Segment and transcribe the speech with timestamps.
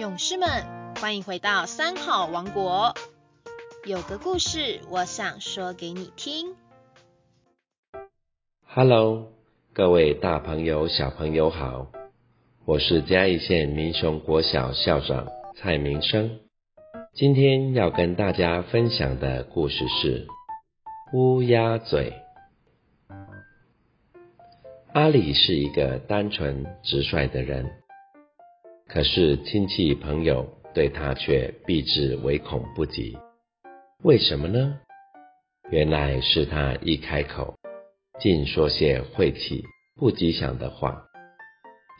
[0.00, 0.48] 勇士们，
[0.98, 2.94] 欢迎回到三好王国。
[3.84, 6.56] 有个故事，我想说给你听。
[8.64, 9.30] Hello，
[9.74, 11.88] 各位大朋友、小朋友好，
[12.64, 16.40] 我是嘉义县民雄国小校长蔡明生。
[17.12, 20.26] 今天要跟大家分享的故事是
[21.12, 22.14] 乌鸦嘴。
[24.94, 27.79] 阿里是一个单纯直率的人。
[28.92, 33.16] 可是亲戚朋友对他却避之唯恐不及，
[34.02, 34.80] 为什么呢？
[35.70, 37.54] 原来是他一开口，
[38.18, 39.62] 尽说些晦气、
[39.94, 41.04] 不吉祥的话，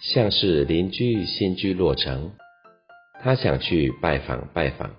[0.02, 2.32] 像是邻居新居落成，
[3.22, 4.96] 他想去拜访拜访，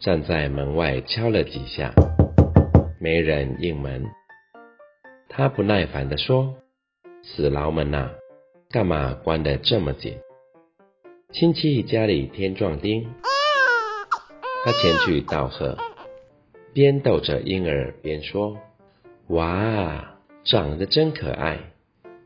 [0.00, 1.92] 站在门外敲了几下，
[2.98, 4.06] 没人应门，
[5.28, 6.54] 他不耐烦地说
[7.22, 8.12] ：“死牢门呐，
[8.70, 10.16] 干嘛关得这么紧？”
[11.32, 13.08] 亲戚家里添壮丁，
[14.64, 15.78] 他前去道贺，
[16.74, 18.58] 边逗着婴儿边说
[19.30, 21.60] ：“哇，长得真可爱，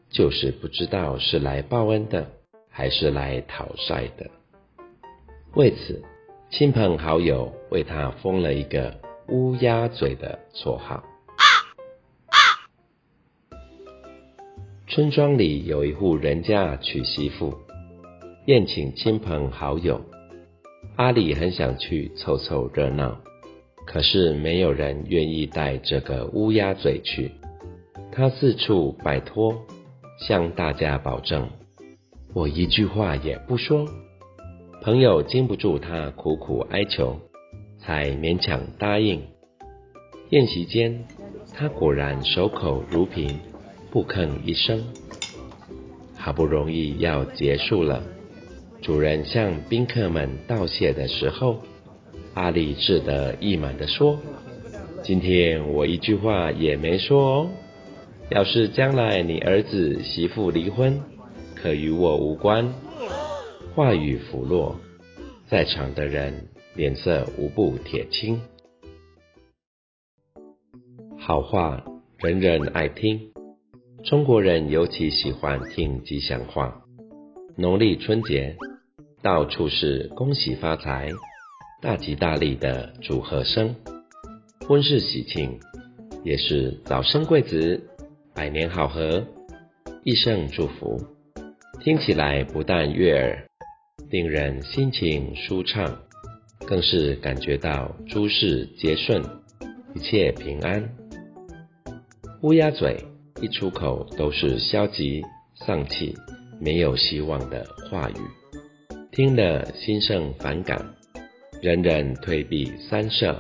[0.09, 2.31] 就是不知道是来报恩的，
[2.71, 4.31] 还是来讨债的。”
[5.55, 6.03] 为此，
[6.51, 11.05] 亲朋好友为他封了一个“乌鸦嘴”的绰号。
[14.89, 17.64] 村庄里有一户人家娶媳妇。
[18.47, 20.03] 宴请亲朋好友，
[20.97, 23.17] 阿里很想去凑凑热闹，
[23.87, 27.33] 可是没有人愿意带这个乌鸦嘴去。
[28.13, 29.65] 他四处摆脱，
[30.29, 31.49] 向大家保证
[32.35, 33.89] ：“我一句话也不说。”
[34.83, 37.19] 朋友经不住他苦苦哀求，
[37.79, 39.23] 才勉强答应。
[40.29, 41.07] 宴席间，
[41.55, 43.41] 他果然守口如瓶，
[43.91, 44.85] 不吭一声。
[46.15, 48.03] 好不容易要结束了。
[48.85, 51.57] 主人向宾客们道谢的时候，
[52.35, 54.21] 阿里志得意满地说
[55.03, 57.51] ：“今天我一句话也没说哦。
[58.29, 61.01] 要是将来你儿子媳妇离婚，
[61.55, 62.75] 可与我无关。”
[63.75, 64.79] 话语拂落，
[65.47, 68.39] 在场的人脸色无不铁青。
[71.19, 71.83] 好话
[72.19, 73.33] 人人爱听，
[74.05, 76.83] 中国人尤其喜欢听吉祥话。
[77.57, 78.55] 农历春节。
[79.25, 81.11] 到处是恭喜发财、
[81.81, 83.75] 大吉大利的祝贺声，
[84.69, 85.59] 婚事喜庆
[86.23, 87.83] 也是早生贵子、
[88.35, 89.27] 百年好合、
[90.03, 91.01] 一生祝福。
[91.81, 93.47] 听起来不但悦耳，
[94.11, 96.03] 令人心情舒畅，
[96.67, 99.25] 更是感觉到诸事皆顺、
[99.95, 100.87] 一切平安。
[102.43, 103.03] 乌鸦嘴
[103.41, 105.23] 一出口都是消极、
[105.55, 106.15] 丧气、
[106.61, 108.44] 没有希望的话语。
[109.15, 110.85] 听了心生反感，
[111.63, 113.39] 人人退避三舍。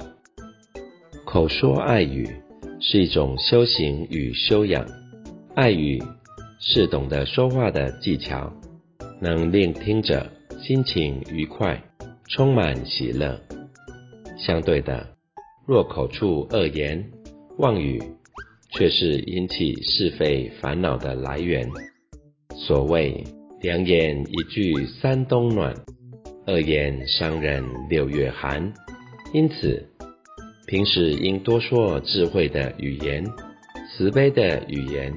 [1.26, 2.28] 口说爱语
[2.80, 4.86] 是一种修行与修养。
[5.56, 6.00] 爱语
[6.60, 8.52] 是懂得说话的技巧，
[9.20, 10.24] 能令听者
[10.62, 11.82] 心情愉快，
[12.28, 13.36] 充满喜乐。
[14.38, 15.04] 相对的，
[15.66, 17.04] 若口出恶言、
[17.58, 18.00] 妄语，
[18.70, 21.68] 却是引起是非烦恼的来源。
[22.54, 23.24] 所谓。
[23.64, 25.74] 良言一句三冬暖，
[26.46, 28.74] 恶言伤人六月寒。
[29.32, 29.88] 因此，
[30.66, 33.24] 平时应多说智慧的语言、
[33.88, 35.10] 慈悲的语言、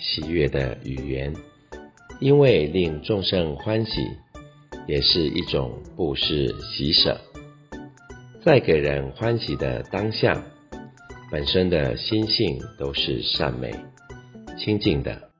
[0.00, 1.32] 喜悦的语言，
[2.18, 4.04] 因为令众生欢喜，
[4.88, 7.16] 也是一种布施喜舍。
[8.44, 10.44] 在给人欢喜的当下，
[11.30, 13.72] 本身的心性都是善美、
[14.58, 15.35] 清净的。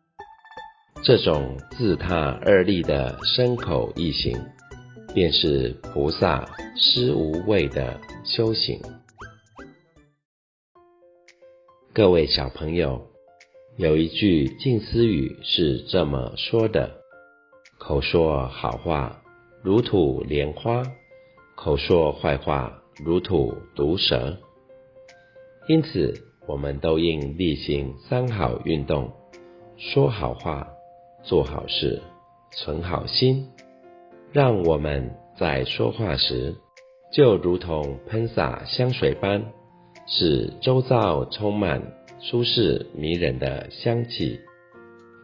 [1.07, 4.37] 这种自他二利的身口意行，
[5.15, 6.45] 便是菩萨
[6.75, 8.81] 施无畏的修行。
[11.93, 13.07] 各位小朋友，
[13.77, 16.91] 有一句近思语是这么说的：
[17.79, 19.23] 口说好话
[19.63, 20.83] 如吐莲花，
[21.55, 24.37] 口说坏话如吐毒蛇。
[25.69, 26.13] 因此，
[26.49, 29.13] 我们都应例行三好运动，
[29.77, 30.73] 说好话。
[31.27, 32.01] 做好事，
[32.53, 33.49] 存好心，
[34.33, 36.55] 让我们在说话时，
[37.13, 39.43] 就如同喷洒香水般，
[40.07, 41.83] 使周遭充满
[42.21, 44.41] 舒适迷人的香气，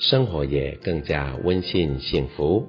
[0.01, 2.67] 生活也更加温馨幸福。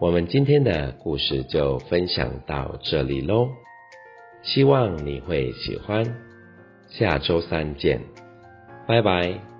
[0.00, 3.48] 我们今天的故事就分享到这里喽，
[4.42, 6.02] 希望你会喜欢。
[6.88, 8.00] 下周三见，
[8.86, 9.57] 拜拜。